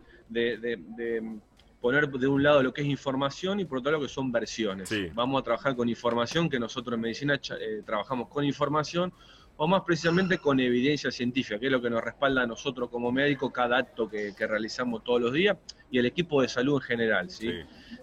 poner 1.81 2.09
de 2.09 2.27
un 2.27 2.43
lado 2.43 2.63
lo 2.63 2.73
que 2.73 2.81
es 2.81 2.89
información 2.89 3.61
y 3.61 3.65
por 3.67 3.79
otro 3.79 3.93
lado 3.93 4.03
lo 4.03 4.09
que 4.09 4.13
son 4.13 4.33
versiones. 4.33 4.91
Vamos 5.15 5.41
a 5.41 5.45
trabajar 5.45 5.77
con 5.77 5.89
información, 5.89 6.49
que 6.49 6.59
nosotros 6.59 6.95
en 6.95 7.03
medicina 7.03 7.35
eh, 7.61 7.83
trabajamos 7.85 8.29
con 8.29 8.45
información, 8.45 9.13
o 9.62 9.67
más 9.69 9.83
precisamente 9.83 10.39
con 10.39 10.59
evidencia 10.59 11.11
científica, 11.11 11.61
que 11.61 11.67
es 11.67 11.73
lo 11.73 11.83
que 11.83 11.91
nos 11.91 12.03
respalda 12.03 12.45
a 12.45 12.47
nosotros 12.47 12.89
como 12.89 13.12
médicos 13.12 13.53
cada 13.53 13.77
acto 13.77 14.09
que, 14.09 14.33
realizamos 14.39 15.05
todos 15.05 15.21
los 15.21 15.35
días 15.35 15.55
y 15.91 15.99
el 15.99 16.07
equipo 16.07 16.41
de 16.41 16.49
salud 16.49 16.77
en 16.77 16.81
general. 16.81 17.29
¿sí? 17.29 17.51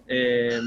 Eh, 0.06 0.60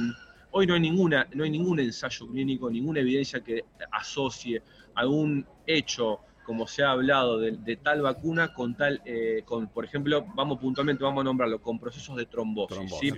hoy 0.51 0.67
no 0.67 0.73
hay, 0.73 0.81
ninguna, 0.81 1.29
no 1.33 1.45
hay 1.45 1.49
ningún 1.49 1.79
ensayo 1.79 2.27
clínico, 2.27 2.69
ninguna 2.69 2.99
evidencia 2.99 3.39
que 3.39 3.63
asocie 3.89 4.61
algún 4.93 5.47
hecho 5.65 6.19
como 6.43 6.67
se 6.67 6.83
ha 6.83 6.91
hablado 6.91 7.39
de, 7.39 7.75
tal 7.77 8.01
vacuna 8.01 8.53
con 8.53 8.75
tal, 8.75 9.01
eh, 9.05 9.43
con, 9.45 9.67
por 9.67 9.85
ejemplo, 9.85 10.25
vamos 10.35 10.59
puntualmente, 10.59 11.03
vamos 11.03 11.21
a 11.21 11.23
nombrarlo, 11.25 11.61
con 11.61 11.79
procesos 11.79 12.15
de 12.15 12.25
trombosis. 12.25 13.15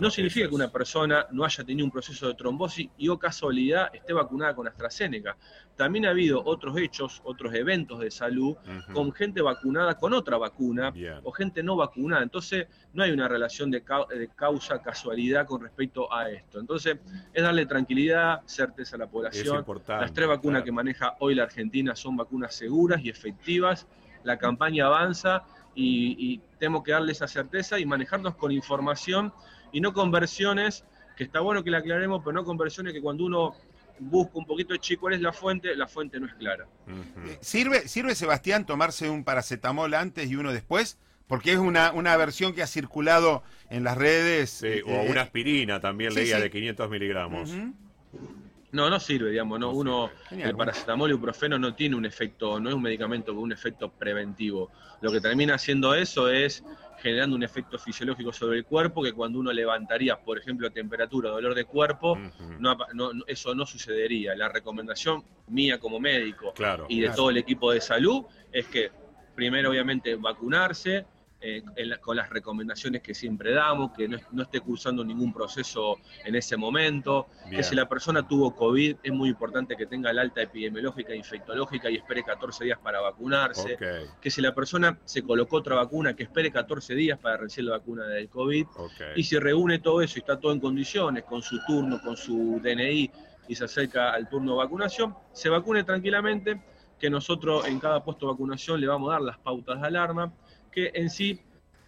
no 0.00 0.10
significa 0.10 0.48
que 0.48 0.54
una 0.54 0.70
persona 0.70 1.26
no 1.30 1.44
haya 1.44 1.64
tenido 1.64 1.84
un 1.84 1.90
proceso 1.90 2.28
de 2.28 2.34
trombosis 2.34 2.88
y 2.98 3.08
o 3.08 3.18
casualidad 3.18 3.94
esté 3.94 4.12
vacunada 4.12 4.54
con 4.54 4.66
AstraZeneca. 4.66 5.36
También 5.76 6.06
ha 6.06 6.10
habido 6.10 6.42
otros 6.44 6.76
hechos, 6.78 7.20
otros 7.24 7.52
eventos 7.54 7.98
de 7.98 8.10
salud 8.10 8.56
con 8.92 9.12
gente 9.12 9.42
vacunada 9.42 9.98
con 9.98 10.12
otra 10.14 10.38
vacuna 10.38 10.92
o 11.22 11.32
gente 11.32 11.62
no 11.62 11.76
vacunada. 11.76 12.22
Entonces, 12.22 12.68
no 12.92 13.02
hay 13.02 13.10
una 13.10 13.26
relación 13.26 13.70
de, 13.70 13.82
causa-casualidad 14.36 15.46
con 15.46 15.62
respecto 15.62 16.12
a 16.12 16.30
esto. 16.30 16.60
Entonces, 16.60 16.98
es 17.32 17.42
darle 17.42 17.66
tranquilidad, 17.66 18.42
certeza 18.46 18.96
a 18.96 19.00
la 19.00 19.06
población. 19.08 19.64
Las 19.88 20.12
tres 20.12 20.28
vacunas 20.28 20.62
que 20.62 20.70
maneja 20.70 21.16
hoy 21.18 21.34
la 21.34 21.42
Argentina 21.42 21.96
son 21.96 22.16
vacunas 22.16 22.53
seguras 22.54 23.02
y 23.04 23.08
efectivas. 23.08 23.86
La 24.22 24.38
campaña 24.38 24.86
avanza 24.86 25.44
y, 25.74 26.40
tenemos 26.58 26.82
que 26.82 26.92
darle 26.92 27.12
esa 27.12 27.28
certeza 27.28 27.78
y 27.78 27.84
manejarnos 27.84 28.36
con 28.36 28.52
información 28.52 29.32
y 29.72 29.80
no 29.80 29.92
con 29.92 30.10
versiones, 30.10 30.84
que 31.16 31.24
está 31.24 31.40
bueno 31.40 31.62
que 31.62 31.70
la 31.70 31.78
aclaremos, 31.78 32.22
pero 32.24 32.32
no 32.32 32.44
con 32.44 32.56
versiones 32.56 32.92
que 32.92 33.02
cuando 33.02 33.24
uno 33.24 33.54
busca 33.98 34.38
un 34.38 34.46
poquito 34.46 34.72
de 34.72 34.78
chico 34.78 35.02
cuál 35.02 35.14
es 35.14 35.20
la 35.20 35.32
fuente, 35.32 35.74
la 35.76 35.86
fuente 35.86 36.18
no 36.18 36.26
es 36.26 36.34
clara. 36.34 36.66
¿Sirve, 37.40 37.86
¿Sirve, 37.88 38.14
Sebastián, 38.14 38.66
tomarse 38.66 39.10
un 39.10 39.24
paracetamol 39.24 39.92
antes 39.94 40.30
y 40.30 40.36
uno 40.36 40.52
después? 40.52 40.98
Porque 41.26 41.52
es 41.52 41.58
una, 41.58 41.92
una 41.92 42.16
versión 42.16 42.54
que 42.54 42.62
ha 42.62 42.66
circulado 42.66 43.42
en 43.70 43.84
las 43.84 43.96
redes. 43.96 44.62
o 44.62 44.66
eh, 44.66 44.82
una 45.08 45.22
aspirina 45.22 45.80
también 45.80 46.14
leía 46.14 46.38
de 46.38 46.50
500 46.50 46.90
miligramos. 46.90 47.50
No, 48.74 48.90
no 48.90 48.98
sirve, 48.98 49.30
digamos, 49.30 49.60
no, 49.60 49.70
uno, 49.70 50.10
el 50.30 50.56
paracetamol 50.56 51.08
y 51.08 51.12
el 51.12 51.16
ibuprofeno 51.16 51.58
no 51.58 51.74
tiene 51.74 51.94
un 51.94 52.04
efecto, 52.04 52.58
no 52.58 52.70
es 52.70 52.74
un 52.74 52.82
medicamento 52.82 53.32
con 53.32 53.44
un 53.44 53.52
efecto 53.52 53.88
preventivo. 53.88 54.70
Lo 55.00 55.12
que 55.12 55.20
termina 55.20 55.54
haciendo 55.54 55.94
eso 55.94 56.28
es 56.28 56.64
generando 56.98 57.36
un 57.36 57.42
efecto 57.42 57.78
fisiológico 57.78 58.32
sobre 58.32 58.58
el 58.58 58.64
cuerpo 58.64 59.02
que 59.02 59.12
cuando 59.12 59.38
uno 59.38 59.52
levantaría, 59.52 60.16
por 60.16 60.38
ejemplo, 60.38 60.70
temperatura, 60.70 61.30
dolor 61.30 61.54
de 61.54 61.66
cuerpo, 61.66 62.18
no, 62.58 62.76
eso 63.26 63.54
no 63.54 63.64
sucedería. 63.64 64.34
La 64.34 64.48
recomendación 64.48 65.22
mía 65.48 65.78
como 65.78 66.00
médico 66.00 66.52
y 66.88 67.00
de 67.00 67.10
todo 67.10 67.30
el 67.30 67.36
equipo 67.36 67.70
de 67.70 67.80
salud 67.80 68.24
es 68.50 68.66
que 68.66 68.90
primero 69.34 69.70
obviamente 69.70 70.16
vacunarse, 70.16 71.06
eh, 71.46 71.62
con 72.00 72.16
las 72.16 72.30
recomendaciones 72.30 73.02
que 73.02 73.12
siempre 73.12 73.52
damos, 73.52 73.92
que 73.92 74.08
no, 74.08 74.42
esté 74.42 74.60
cursando 74.60 75.04
ningún 75.04 75.30
proceso 75.30 75.98
en 76.24 76.36
ese 76.36 76.56
momento, 76.56 77.28
que 77.50 77.62
si 77.62 77.74
la 77.74 77.86
persona 77.86 78.26
tuvo 78.26 78.56
COVID 78.56 78.96
es 79.02 79.12
muy 79.12 79.28
importante 79.28 79.76
que 79.76 79.84
tenga 79.84 80.10
la 80.14 80.22
alta 80.22 80.40
epidemiológica 80.40 81.12
e 81.12 81.16
infectológica 81.16 81.90
y 81.90 81.96
espere 81.96 82.22
14 82.22 82.64
días 82.64 82.78
para 82.78 83.02
vacunarse, 83.02 83.76
que 84.22 84.30
si 84.30 84.40
la 84.40 84.54
persona 84.54 84.98
se 85.04 85.22
colocó 85.22 85.56
otra 85.56 85.74
vacuna, 85.74 86.16
que 86.16 86.22
espere 86.22 86.50
14 86.50 86.94
días 86.94 87.18
para 87.18 87.36
recibir 87.36 87.68
la 87.68 87.76
vacuna 87.76 88.06
del 88.06 88.30
COVID, 88.30 88.66
y 89.14 89.22
si 89.22 89.38
reúne 89.38 89.80
todo 89.80 90.00
eso 90.00 90.14
y 90.16 90.20
está 90.20 90.40
todo 90.40 90.52
en 90.52 90.60
condiciones, 90.60 91.24
con 91.24 91.42
su 91.42 91.62
turno, 91.66 92.00
con 92.00 92.16
su 92.16 92.58
DNI, 92.62 93.10
y 93.48 93.54
se 93.54 93.64
acerca 93.64 94.14
al 94.14 94.30
turno 94.30 94.52
de 94.52 94.58
vacunación, 94.58 95.14
se 95.34 95.50
vacune 95.50 95.84
tranquilamente, 95.84 96.62
que 96.98 97.10
nosotros 97.10 97.66
en 97.66 97.80
cada 97.80 98.02
puesto 98.02 98.24
de 98.24 98.32
vacunación 98.32 98.80
le 98.80 98.86
vamos 98.86 99.10
a 99.10 99.14
dar 99.14 99.20
las 99.20 99.38
pautas 99.38 99.78
de 99.78 99.86
alarma, 99.86 100.32
que 100.74 100.90
en 100.94 101.08
sí, 101.08 101.40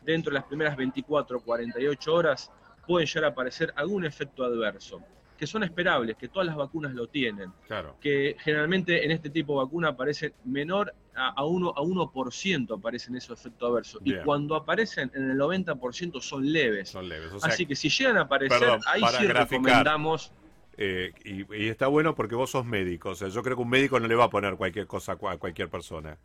dentro 0.03 0.31
de 0.31 0.39
las 0.39 0.45
primeras 0.45 0.77
24 0.77 1.39
o 1.39 1.41
48 1.41 2.15
horas, 2.15 2.53
puede 2.87 3.05
llegar 3.05 3.25
a 3.25 3.29
aparecer 3.29 3.73
algún 3.77 4.05
efecto 4.05 4.45
adverso. 4.45 5.03
que 5.37 5.47
son 5.47 5.63
esperables, 5.65 6.17
que 6.17 6.29
todas 6.29 6.47
las 6.47 6.57
vacunas 6.57 6.95
lo 6.95 7.09
tienen. 7.09 7.53
Claro. 7.67 7.99
Que 8.01 8.37
generalmente 8.39 9.05
en 9.05 9.11
este 9.11 9.29
tipo 9.29 9.53
de 9.53 9.67
vacuna 9.67 9.89
aparecen 9.89 10.33
menor 10.47 10.95
a, 11.15 11.29
a 11.29 11.43
1%, 11.43 11.75
a 11.77 11.83
1% 11.83 12.79
aparecen 12.79 13.17
esos 13.17 13.39
efectos 13.39 13.69
adversos. 13.69 14.01
Y 14.03 14.17
cuando 14.21 14.57
aparecen 14.57 15.11
en 15.15 15.31
el 15.31 15.39
90% 15.39 16.23
son 16.23 16.51
leves. 16.51 16.89
Son 16.89 17.07
leves. 17.07 17.33
Así 17.43 17.67
que 17.67 17.77
si 17.77 17.91
llegan 17.91 18.17
a 18.17 18.23
aparecer, 18.23 18.79
ahí 18.87 19.03
sí 19.19 19.27
recomendamos... 19.27 20.33
Eh, 20.79 21.13
y, 21.25 21.69
está 21.69 21.87
bueno 21.87 22.15
porque 22.15 22.35
vos 22.35 22.51
sos 22.51 22.65
médico. 22.65 23.11
O 23.11 23.15
sea, 23.15 23.29
yo 23.29 23.43
creo 23.43 23.57
que 23.57 23.63
un 23.63 23.69
médico 23.69 24.01
no 24.01 24.07
le 24.07 24.15
va 24.15 24.25
a 24.25 24.31
poner 24.31 24.57
cualquier 24.57 24.87
cosa 24.87 25.13
a 25.13 25.37
cualquier 25.37 25.69
persona. 25.69 26.19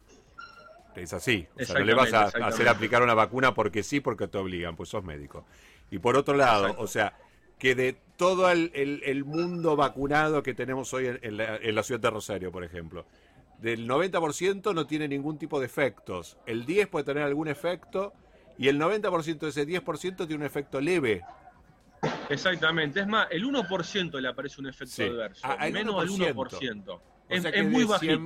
Es 0.95 1.13
así. 1.13 1.48
O 1.60 1.63
sea, 1.63 1.79
no 1.79 1.86
le 1.86 1.93
vas 1.93 2.13
a 2.13 2.25
hacer 2.25 2.67
aplicar 2.67 3.01
una 3.01 3.13
vacuna 3.13 3.53
porque 3.53 3.83
sí, 3.83 4.00
porque 4.00 4.27
te 4.27 4.38
obligan, 4.38 4.75
pues 4.75 4.89
sos 4.89 5.03
médico. 5.03 5.45
Y 5.89 6.00
por 6.00 6.15
otro 6.15 6.36
lado, 6.36 6.75
o 6.77 6.88
sea, 6.88 7.13
que 7.60 7.75
de 7.75 7.95
todo 8.17 8.50
el, 8.50 9.24
mundo 9.25 9.75
vacunado 9.75 10.41
que 10.41 10.53
tenemos 10.53 10.93
hoy 10.93 11.07
en, 11.21 11.38
la, 11.38 11.83
ciudad 11.83 12.01
de 12.01 12.10
Rosario, 12.10 12.51
por 12.51 12.63
ejemplo, 12.63 13.05
del 13.60 13.88
90% 13.88 14.74
no 14.74 14.88
tiene 14.88 15.07
ningún 15.07 15.38
tipo 15.38 15.60
de 15.60 15.65
efectos. 15.65 16.38
El 16.45 16.65
10 16.65 16.88
puede 16.88 17.05
tener 17.05 17.24
algún 17.24 17.48
efecto 17.48 18.13
y 18.57 18.67
el 18.67 18.79
90% 18.79 19.39
de 19.39 19.50
ese 19.50 19.67
10% 19.67 20.17
tiene 20.17 20.36
un 20.36 20.43
efecto 20.43 20.81
leve. 20.81 21.21
Exactamente. 22.29 23.01
Es 23.01 23.07
más, 23.07 23.27
el 23.29 23.45
1% 23.45 24.19
le 24.19 24.27
aparece 24.27 24.62
un 24.62 24.67
efecto 24.67 25.03
adverso. 25.03 25.41
Ah, 25.43 25.69
menos 25.71 26.00
del 26.17 26.36
1%. 26.36 27.00
Es, 27.31 27.65
muy 27.65 27.83
bajito. 27.85 28.19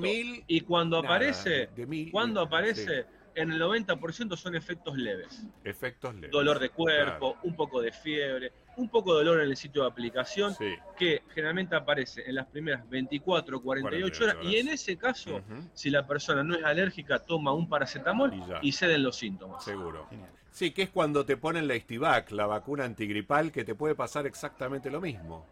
y 0.47 0.62
cuando 0.62 0.97
aparece, 0.97 1.69
cuando 2.12 2.41
aparece, 2.41 3.05
en 3.35 3.51
el 3.51 3.62
90% 3.62 4.35
son 4.38 4.55
efectos 4.55 4.97
leves. 4.97 5.45
Efectos 5.63 6.15
leves. 6.15 6.31
Dolor 6.31 6.59
de 6.59 6.69
cuerpo, 6.69 7.38
un 7.43 7.55
poco 7.55 7.81
de 7.81 7.91
fiebre, 7.91 8.53
un 8.77 8.89
poco 8.89 9.17
de 9.17 9.25
dolor 9.25 9.43
en 9.43 9.50
el 9.50 9.57
sitio 9.57 9.83
de 9.83 9.89
aplicación, 9.89 10.55
que 10.97 11.24
generalmente 11.33 11.75
aparece 11.75 12.24
en 12.25 12.35
las 12.35 12.47
primeras 12.47 12.89
24 12.89 13.57
o 13.57 13.62
48, 13.62 14.24
horas, 14.24 14.38
Y 14.43 14.55
en 14.57 14.69
ese 14.69 14.97
caso, 14.97 15.41
si 15.74 15.89
la 15.89 16.07
persona 16.07 16.43
no 16.43 16.55
es 16.55 16.63
alérgica, 16.63 17.19
toma 17.19 17.53
un 17.53 17.67
paracetamol 17.69 18.33
y, 18.62 18.71
ceden 18.71 19.03
los 19.03 19.17
síntomas. 19.17 19.63
Seguro. 19.63 20.07
Sí, 20.51 20.71
que 20.71 20.83
es 20.83 20.89
cuando 20.89 21.25
te 21.25 21.35
ponen 21.35 21.67
la 21.67 21.75
Estivac, 21.75 22.31
la 22.31 22.45
vacuna 22.45 22.85
antigripal, 22.85 23.51
que 23.51 23.65
te 23.65 23.75
puede 23.75 23.93
pasar 23.93 24.25
exactamente 24.25 24.89
lo 24.89 25.01
mismo. 25.01 25.45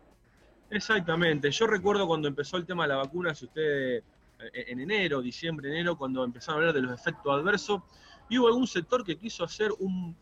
Exactamente. 0.73 1.51
Yo 1.51 1.67
recuerdo 1.67 2.07
cuando 2.07 2.27
empezó 2.27 2.57
el 2.57 2.65
tema 2.65 2.83
de 2.83 2.89
la 2.89 2.95
vacuna, 2.97 3.35
si 3.35 3.45
usted 3.45 3.97
eh, 3.97 4.03
en 4.53 4.79
enero, 4.79 5.21
diciembre, 5.21 5.69
enero, 5.69 5.97
cuando 5.97 6.23
empezaron 6.23 6.55
a 6.55 6.59
hablar 6.59 6.73
de 6.73 6.81
los 6.81 6.99
efectos 6.99 7.31
adversos, 7.31 7.81
y 8.29 8.37
hubo 8.39 8.47
algún 8.47 8.65
sector 8.65 9.03
que 9.03 9.17
quiso 9.17 9.43
hacer 9.43 9.71
un, 9.79 10.15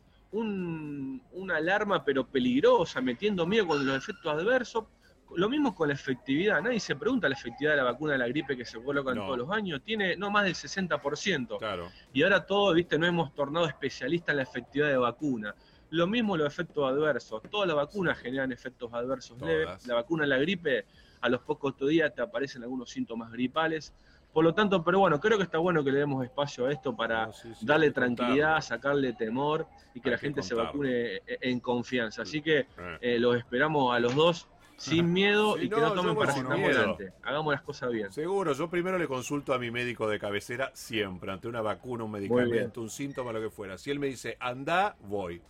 una 1.32 1.58
alarma 1.58 2.04
pero 2.04 2.26
peligrosa, 2.26 3.00
metiendo 3.00 3.46
miedo 3.46 3.68
con 3.68 3.86
los 3.86 3.98
efectos 3.98 4.34
adversos. 4.34 4.86
Lo 5.34 5.48
mismo 5.48 5.74
con 5.74 5.88
la 5.88 5.94
efectividad. 5.94 6.62
Nadie 6.62 6.82
se 6.82 6.94
pregunta 6.98 7.30
la 7.30 7.36
efectividad 7.36 7.72
de 7.72 7.78
la 7.78 7.84
vacuna 7.86 8.14
de 8.14 8.18
la 8.18 8.28
gripe 8.28 8.58
que 8.58 8.66
se 8.66 8.84
coloca 8.84 9.14
todos 9.14 9.38
los 9.38 9.50
años. 9.50 9.82
Tiene 9.82 10.18
no 10.18 10.30
más 10.30 10.44
del 10.44 10.56
60%. 10.56 11.58
Claro. 11.58 11.90
Y 12.12 12.24
ahora 12.24 12.46
todo, 12.46 12.74
viste, 12.74 13.00
no 13.00 13.06
hemos 13.06 13.34
tornado 13.34 13.66
especialistas 13.66 14.34
en 14.34 14.38
la 14.38 14.44
efectividad 14.44 14.90
de 14.90 14.98
vacuna. 14.98 15.56
Lo 15.92 16.08
mismo 16.08 16.38
los 16.38 16.48
efectos 16.48 16.90
adversos. 16.90 17.42
Todas 17.52 17.68
las 17.68 17.76
vacunas 17.76 18.18
generan 18.18 18.52
efectos 18.52 18.94
adversos 18.94 19.40
leves. 19.42 19.86
La 19.86 19.96
vacuna 19.96 20.24
de 20.24 20.30
la 20.30 20.38
gripe, 20.38 20.86
a 21.20 21.30
los 21.30 21.42
pocos 21.42 21.78
días 21.78 22.16
te 22.16 22.22
aparecen 22.22 22.64
algunos 22.64 22.90
síntomas 22.90 23.32
gripales. 23.32 23.94
Por 24.32 24.46
lo 24.46 24.54
tanto, 24.54 24.82
pero 24.86 25.00
bueno, 25.00 25.20
creo 25.20 25.38
que 25.38 25.44
está 25.44 25.58
bueno 25.58 25.84
que 25.84 25.92
le 25.92 26.00
demos 26.00 26.24
espacio 26.24 26.66
a 26.66 26.72
esto 26.72 26.96
para 26.96 27.30
darle 27.62 27.92
tranquilidad, 27.92 28.62
sacarle 28.62 29.12
temor 29.12 29.68
y 29.94 30.00
que 30.00 30.10
la 30.10 30.18
gente 30.18 30.42
se 30.42 30.56
vacune 30.56 31.16
e-, 31.18 31.22
en 31.42 31.60
confianza. 31.60 32.22
Así 32.22 32.42
que 32.42 32.60
eh. 32.60 32.68
Eh, 33.02 33.20
los 33.20 33.36
esperamos 33.36 33.94
a 33.94 34.00
los 34.00 34.16
dos 34.16 34.48
sin 34.78 35.12
miedo 35.14 35.58
y 35.58 35.68
que 35.68 35.76
no 35.76 35.92
tomen 35.92 36.16
paracetamol 36.16 36.78
antes. 36.78 37.12
Hagamos 37.22 37.54
las 37.54 37.64
cosas 37.64 37.92
bien. 37.92 38.14
Seguro, 38.14 38.54
yo 38.54 38.70
primero 38.70 38.98
le 38.98 39.08
consulto 39.10 39.54
a 39.54 39.60
mi 39.60 39.70
médico 39.70 40.08
de 40.08 40.18
cabecera 40.18 40.72
siempre, 40.74 41.34
ante 41.34 41.50
una 41.50 41.62
vacuna, 41.62 42.06
un 42.06 42.12
medicamento, 42.12 42.80
un 42.80 42.90
síntoma, 42.90 43.34
lo 43.34 43.42
que 43.42 43.50
fuera. 43.50 43.78
Si 43.78 43.92
él 43.92 44.00
me 44.00 44.08
dice, 44.08 44.38
anda, 44.40 44.96
voy. 45.02 45.42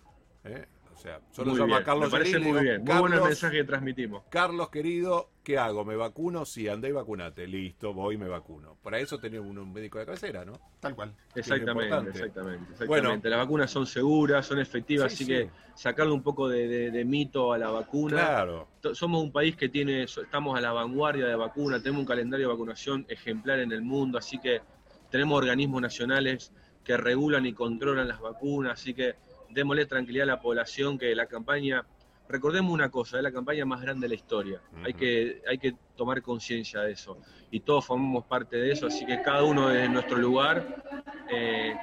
¿Eh? 0.44 0.66
O 0.94 0.98
sea, 0.98 1.20
solo 1.32 1.56
llamo 1.56 1.76
a 1.76 1.84
Carlos 1.84 2.12
Me 2.12 2.12
parece 2.12 2.38
muy 2.38 2.62
bien. 2.62 2.84
Muy 2.84 2.96
buen 3.00 3.24
mensaje 3.24 3.58
que 3.58 3.64
transmitimos. 3.64 4.24
Carlos, 4.30 4.70
querido, 4.70 5.32
¿qué 5.44 5.58
hago? 5.58 5.84
¿Me 5.84 5.96
vacuno? 5.96 6.46
Sí, 6.46 6.68
andé 6.68 6.90
y 6.90 6.92
vacunate. 6.92 7.48
Listo, 7.48 7.92
voy 7.92 8.16
y 8.16 8.18
me 8.20 8.28
vacuno. 8.28 8.78
Para 8.84 9.00
eso 9.00 9.18
tenía 9.18 9.42
un, 9.42 9.74
médico 9.74 9.98
de 9.98 10.06
cabecera, 10.06 10.46
¿no? 10.46 10.60
Tal 10.80 10.94
cual. 10.94 11.16
Exactamente, 11.34 12.10
exactamente, 12.12 12.86
Bueno, 12.86 13.20
Las 13.24 13.40
vacunas 13.40 13.72
son 13.72 13.88
seguras, 13.88 14.46
son 14.46 14.60
efectivas, 14.60 15.12
así 15.12 15.26
que 15.26 15.50
sacarle 15.74 16.14
un 16.14 16.22
poco 16.22 16.48
de, 16.48 17.04
mito 17.06 17.52
a 17.52 17.58
la 17.58 17.72
vacuna. 17.72 18.18
Claro. 18.18 18.68
Somos 18.94 19.24
un 19.24 19.32
país 19.32 19.56
que 19.56 19.70
tiene, 19.70 20.04
estamos 20.04 20.56
a 20.56 20.62
la 20.62 20.72
vanguardia 20.72 21.26
de 21.26 21.36
vacuna, 21.36 21.80
tenemos 21.80 22.02
un 22.02 22.08
calendario 22.08 22.48
de 22.48 22.54
vacunación 22.54 23.06
ejemplar 23.10 23.60
en 23.60 23.72
el 23.72 23.82
mundo, 23.82 24.20
así 24.20 24.38
que 24.38 24.62
tenemos 25.10 25.36
organismos 25.36 25.82
nacionales 25.82 26.54
que 26.84 26.96
regulan 26.98 27.46
y 27.48 27.54
controlan 27.54 28.08
las 28.08 28.20
vacunas, 28.20 28.74
así 28.74 28.94
que 28.94 29.16
démosle 29.54 29.86
tranquilidad 29.86 30.24
a 30.24 30.34
la 30.34 30.42
población 30.42 30.98
que 30.98 31.14
la 31.16 31.28
campaña, 31.28 31.86
recordemos 32.28 32.72
una 32.72 32.90
cosa, 32.90 33.18
es 33.18 33.24
la 33.24 33.32
campaña 33.32 33.66
más 33.66 33.82
grande 33.82 34.06
de 34.06 34.10
la 34.10 34.16
historia, 34.16 34.62
hay, 34.84 34.94
que, 34.94 35.42
hay 35.48 35.58
que 35.58 35.76
tomar 35.96 36.22
conciencia 36.22 36.82
de 36.82 36.94
eso 36.94 37.18
y 37.52 37.60
todos 37.62 37.86
formamos 37.86 38.26
parte 38.26 38.58
de 38.58 38.72
eso, 38.72 38.88
así 38.88 39.06
que 39.06 39.22
cada 39.22 39.44
uno 39.44 39.70
de 39.70 39.90
nuestro 39.90 40.18
lugar 40.18 40.84
eh, 41.30 41.76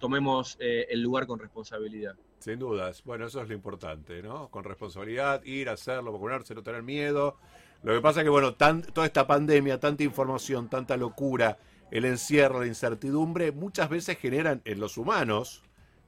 tomemos 0.00 0.56
eh, 0.60 0.86
el 0.90 1.02
lugar 1.02 1.26
con 1.26 1.38
responsabilidad. 1.38 2.14
Sin 2.38 2.58
dudas, 2.58 3.02
bueno, 3.04 3.26
eso 3.26 3.42
es 3.42 3.48
lo 3.48 3.54
importante, 3.54 4.22
¿no? 4.22 4.48
Con 4.50 4.62
responsabilidad, 4.62 5.42
ir 5.44 5.68
a 5.68 5.72
hacerlo, 5.72 6.12
vacunarse, 6.12 6.54
no 6.54 6.62
tener 6.62 6.82
miedo. 6.82 7.36
Lo 7.82 7.94
que 7.94 8.00
pasa 8.00 8.20
es 8.20 8.24
que, 8.24 8.30
bueno, 8.30 8.54
toda 8.54 9.06
esta 9.06 9.26
pandemia, 9.26 9.80
tanta 9.80 10.04
información, 10.04 10.68
tanta 10.68 10.96
locura, 10.96 11.58
el 11.90 12.04
encierro, 12.04 12.60
la 12.60 12.66
incertidumbre, 12.66 13.52
muchas 13.52 13.88
veces 13.88 14.18
generan 14.18 14.60
en 14.64 14.80
los 14.80 14.96
humanos, 14.96 15.62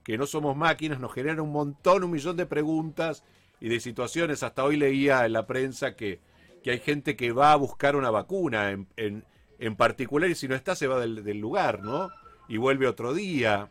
que 0.08 0.16
no 0.16 0.24
somos 0.24 0.56
máquinas, 0.56 1.00
nos 1.00 1.12
genera 1.12 1.42
un 1.42 1.52
montón, 1.52 2.02
un 2.02 2.10
millón 2.10 2.34
de 2.38 2.46
preguntas 2.46 3.24
y 3.60 3.68
de 3.68 3.78
situaciones. 3.78 4.42
Hasta 4.42 4.64
hoy 4.64 4.78
leía 4.78 5.26
en 5.26 5.34
la 5.34 5.46
prensa 5.46 5.96
que, 5.96 6.18
que 6.62 6.70
hay 6.70 6.78
gente 6.78 7.14
que 7.14 7.30
va 7.30 7.52
a 7.52 7.56
buscar 7.56 7.94
una 7.94 8.08
vacuna 8.08 8.70
en, 8.70 8.86
en, 8.96 9.76
particular 9.76 10.30
y 10.30 10.34
si 10.34 10.48
no 10.48 10.54
está 10.54 10.74
se 10.74 10.86
va 10.86 10.98
del, 10.98 11.38
lugar, 11.38 11.82
¿no? 11.82 12.08
Y 12.48 12.56
vuelve 12.56 12.86
otro 12.86 13.12
día. 13.12 13.68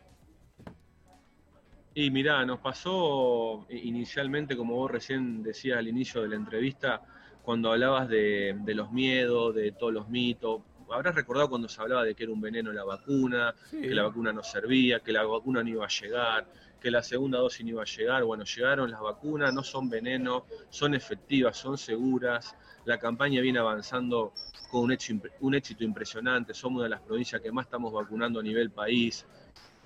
Y 1.92 2.12
mirá, 2.12 2.46
nos 2.46 2.60
pasó 2.60 3.66
inicialmente, 3.68 4.56
como 4.56 4.76
vos 4.76 4.92
recién 4.92 5.42
decías 5.42 5.78
al 5.78 5.88
inicio 5.88 6.22
de 6.22 6.28
la 6.28 6.36
entrevista, 6.36 7.02
cuando 7.42 7.72
hablabas 7.72 8.08
de, 8.08 8.56
de 8.60 8.74
los 8.76 8.92
miedos, 8.92 9.56
de 9.56 9.72
todos 9.72 9.92
los 9.92 10.08
mitos, 10.08 10.62
habrás 10.90 11.14
recordado 11.14 11.48
cuando 11.48 11.68
se 11.68 11.80
hablaba 11.80 12.04
de 12.04 12.14
que 12.14 12.24
era 12.24 12.32
un 12.32 12.40
veneno 12.40 12.72
la 12.72 12.84
vacuna, 12.84 13.54
que 13.70 13.94
la 13.94 14.04
vacuna 14.04 14.32
no 14.32 14.42
servía, 14.42 15.00
que 15.00 15.12
la 15.12 15.24
vacuna 15.24 15.62
no 15.62 15.68
iba 15.68 15.84
a 15.84 15.88
llegar, 15.88 16.46
que 16.80 16.90
la 16.90 17.02
segunda 17.02 17.38
dosis 17.38 17.64
no 17.64 17.70
iba 17.70 17.82
a 17.82 17.86
llegar. 17.86 18.24
Bueno, 18.24 18.44
llegaron 18.44 18.90
las 18.90 19.00
vacunas, 19.00 19.52
no 19.52 19.62
son 19.62 19.88
veneno, 19.88 20.46
son 20.70 20.94
efectivas, 20.94 21.56
son 21.56 21.76
seguras. 21.76 22.56
La 22.84 22.98
campaña 22.98 23.40
viene 23.40 23.58
avanzando 23.58 24.32
con 24.70 24.82
un, 24.82 24.92
hecho, 24.92 25.14
un 25.40 25.54
éxito 25.54 25.84
impresionante. 25.84 26.54
Somos 26.54 26.78
una 26.78 26.84
de 26.84 26.90
las 26.90 27.00
provincias 27.00 27.40
que 27.40 27.52
más 27.52 27.66
estamos 27.66 27.92
vacunando 27.92 28.40
a 28.40 28.42
nivel 28.42 28.70
país. 28.70 29.26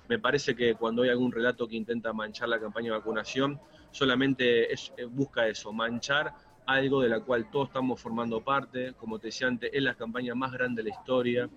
Me 0.07 0.19
parece 0.19 0.55
que 0.55 0.75
cuando 0.75 1.01
hay 1.03 1.09
algún 1.09 1.31
relato 1.31 1.67
que 1.67 1.75
intenta 1.75 2.13
manchar 2.13 2.49
la 2.49 2.59
campaña 2.59 2.91
de 2.91 2.97
vacunación, 2.97 3.59
solamente 3.91 4.71
es, 4.71 4.91
busca 5.09 5.47
eso, 5.47 5.71
manchar 5.71 6.33
algo 6.65 7.01
de 7.01 7.09
la 7.09 7.19
cual 7.19 7.49
todos 7.51 7.67
estamos 7.67 7.99
formando 8.01 8.41
parte. 8.41 8.93
Como 8.93 9.19
te 9.19 9.27
decía 9.27 9.47
antes, 9.47 9.69
es 9.73 9.81
la 9.81 9.95
campaña 9.95 10.35
más 10.35 10.51
grande 10.51 10.83
de 10.83 10.89
la 10.89 10.95
historia. 10.95 11.49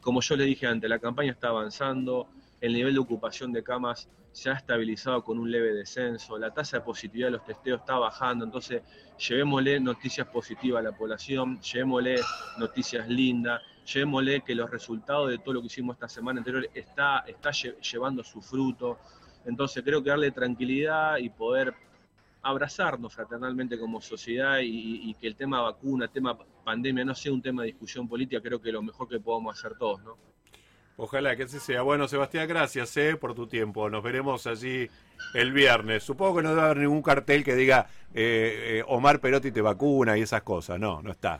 Como 0.00 0.20
yo 0.20 0.36
le 0.36 0.44
dije 0.44 0.66
antes, 0.66 0.88
la 0.88 0.98
campaña 0.98 1.32
está 1.32 1.48
avanzando, 1.48 2.28
el 2.60 2.72
nivel 2.72 2.94
de 2.94 3.00
ocupación 3.00 3.52
de 3.52 3.62
camas 3.62 4.08
se 4.32 4.50
ha 4.50 4.52
estabilizado 4.52 5.24
con 5.24 5.38
un 5.38 5.50
leve 5.50 5.74
descenso, 5.74 6.38
la 6.38 6.52
tasa 6.52 6.78
de 6.78 6.84
positividad 6.84 7.28
de 7.28 7.32
los 7.32 7.44
testeos 7.44 7.80
está 7.80 7.98
bajando, 7.98 8.44
entonces 8.44 8.82
llevémosle 9.18 9.80
noticias 9.80 10.28
positivas 10.28 10.80
a 10.80 10.82
la 10.90 10.92
población, 10.92 11.60
llevémosle 11.60 12.20
noticias 12.58 13.08
lindas, 13.08 13.60
llevémosle 13.92 14.42
que 14.42 14.54
los 14.54 14.70
resultados 14.70 15.30
de 15.30 15.38
todo 15.38 15.54
lo 15.54 15.60
que 15.60 15.66
hicimos 15.66 15.94
esta 15.94 16.08
semana 16.08 16.38
anterior 16.38 16.68
está, 16.74 17.24
está 17.26 17.50
llevando 17.50 18.22
su 18.22 18.40
fruto. 18.40 18.98
Entonces 19.44 19.82
creo 19.82 20.02
que 20.02 20.10
darle 20.10 20.30
tranquilidad 20.30 21.16
y 21.16 21.30
poder 21.30 21.74
abrazarnos 22.48 23.14
fraternalmente 23.14 23.78
como 23.78 24.00
sociedad 24.00 24.58
y, 24.62 25.14
que 25.14 25.26
el 25.26 25.36
tema 25.36 25.60
vacuna, 25.60 26.06
el 26.06 26.10
tema 26.10 26.36
pandemia 26.64 27.04
no 27.04 27.14
sea 27.14 27.32
un 27.32 27.42
tema 27.42 27.62
de 27.62 27.68
discusión 27.68 28.08
política, 28.08 28.40
creo 28.40 28.60
que 28.60 28.72
lo 28.72 28.82
mejor 28.82 29.08
que 29.08 29.20
podemos 29.20 29.58
hacer 29.58 29.76
todos, 29.78 30.02
¿no? 30.02 30.16
Ojalá 31.00 31.36
que 31.36 31.44
así 31.44 31.60
sea. 31.60 31.82
Bueno, 31.82 32.08
Sebastián, 32.08 32.48
gracias 32.48 32.96
eh, 32.96 33.16
por 33.16 33.32
tu 33.32 33.46
tiempo. 33.46 33.88
Nos 33.88 34.02
veremos 34.02 34.48
allí 34.48 34.90
el 35.32 35.52
viernes. 35.52 36.02
Supongo 36.02 36.36
que 36.36 36.42
no 36.42 36.50
debe 36.50 36.62
haber 36.62 36.78
ningún 36.78 37.02
cartel 37.02 37.44
que 37.44 37.54
diga 37.54 37.86
eh, 38.12 38.80
eh, 38.80 38.84
Omar 38.88 39.20
Perotti 39.20 39.52
te 39.52 39.60
vacuna 39.60 40.18
y 40.18 40.22
esas 40.22 40.42
cosas. 40.42 40.80
No, 40.80 41.00
no 41.00 41.12
está. 41.12 41.38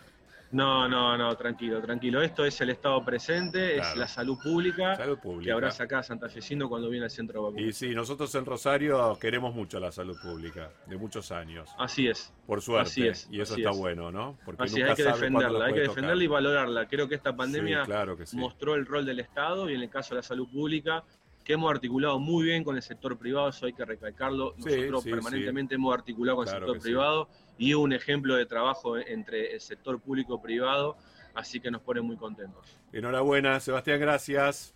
No, 0.50 0.88
no, 0.88 1.16
no, 1.18 1.36
tranquilo, 1.36 1.80
tranquilo. 1.80 2.22
Esto 2.22 2.44
es 2.44 2.58
el 2.62 2.70
Estado 2.70 3.04
presente, 3.04 3.76
es 3.76 3.96
la 3.96 4.08
salud 4.08 4.38
pública, 4.42 4.96
salud 4.96 5.18
pública. 5.18 5.44
que 5.44 5.52
habrá 5.52 5.68
acá 5.68 6.02
Fecino 6.28 6.68
cuando 6.68 6.88
viene 6.88 7.04
al 7.04 7.10
centro 7.10 7.40
de 7.40 7.44
vacunación. 7.44 7.68
Y 7.68 7.72
sí, 7.72 7.94
nosotros 7.94 8.34
en 8.34 8.46
Rosario 8.46 9.18
queremos 9.20 9.54
mucho 9.54 9.78
la 9.78 9.92
salud 9.92 10.16
pública, 10.22 10.70
de 10.86 10.96
muchos 10.96 11.30
años. 11.32 11.68
Así 11.78 12.08
es. 12.08 12.32
Por 12.46 12.62
suerte. 12.62 12.90
Así 12.90 13.06
es. 13.06 13.28
Y 13.30 13.40
eso 13.40 13.56
está 13.56 13.72
bueno, 13.72 14.10
¿no? 14.10 14.38
Porque 14.44 14.64
así 14.64 14.80
hay 14.80 14.94
que 14.94 15.04
defenderla, 15.04 15.66
hay 15.66 15.74
que 15.74 15.80
defenderla 15.80 16.24
y 16.24 16.28
valorarla. 16.28 16.88
Creo 16.88 17.08
que 17.08 17.14
esta 17.14 17.36
pandemia 17.36 17.86
mostró 18.32 18.74
el 18.74 18.86
rol 18.86 19.04
del 19.04 19.20
Estado 19.20 19.68
y 19.68 19.74
en 19.74 19.82
el 19.82 19.90
caso 19.90 20.14
de 20.14 20.20
la 20.20 20.22
salud 20.22 20.48
pública 20.50 21.04
que 21.44 21.54
hemos 21.54 21.70
articulado 21.70 22.18
muy 22.18 22.44
bien 22.44 22.62
con 22.62 22.76
el 22.76 22.82
sector 22.82 23.16
privado, 23.16 23.48
eso 23.48 23.64
hay 23.64 23.72
que 23.72 23.84
recalcarlo. 23.84 24.54
Nosotros 24.58 25.04
permanentemente 25.04 25.76
hemos 25.76 25.94
articulado 25.94 26.36
con 26.38 26.48
el 26.48 26.54
sector 26.54 26.78
privado 26.78 27.28
y 27.58 27.74
un 27.74 27.92
ejemplo 27.92 28.36
de 28.36 28.46
trabajo 28.46 28.96
entre 28.96 29.52
el 29.52 29.60
sector 29.60 30.00
público 30.00 30.36
y 30.36 30.42
privado, 30.42 30.96
así 31.34 31.60
que 31.60 31.70
nos 31.70 31.82
pone 31.82 32.00
muy 32.00 32.16
contentos. 32.16 32.78
Enhorabuena, 32.92 33.60
Sebastián, 33.60 34.00
gracias. 34.00 34.74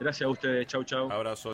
Gracias 0.00 0.26
a 0.26 0.30
ustedes, 0.30 0.66
chau 0.66 0.82
chau. 0.82 1.12
Abrazo. 1.12 1.52